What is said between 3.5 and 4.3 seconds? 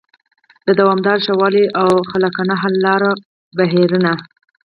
بهیرونه